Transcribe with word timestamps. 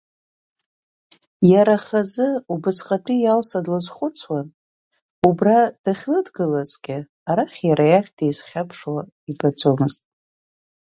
Иара 1.51 1.75
хазы 1.85 2.27
убасҟатәи 2.53 3.19
Иалса 3.23 3.59
длызхәыцуан, 3.65 4.47
убра 5.27 5.59
дахьлыдгылазгьы, 5.83 6.97
арахь 7.29 7.59
иара 7.69 7.85
иахь 7.87 8.09
дизхьарԥшуа 8.17 9.01
ибаӡомызт. 9.29 10.01